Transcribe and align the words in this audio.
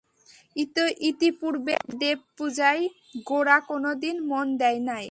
ইতিপূর্বে 1.09 1.73
দেবপূজায় 2.01 2.83
গোরা 3.27 3.57
কোনোদিন 3.69 4.15
মন 4.29 4.47
দেয় 4.57 4.79
নাই। 4.81 4.99